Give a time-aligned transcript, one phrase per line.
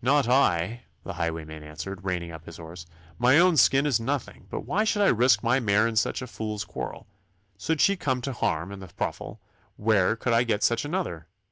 [0.00, 2.86] 'Not I,' the highwayman answered, reining up his horse.
[3.18, 6.28] 'My own skin is nothing, but why should I risk my mare in such a
[6.28, 7.08] fool's quarrel?
[7.58, 9.40] Should she come to harm in the ruffle,
[9.76, 11.26] where could I get such another?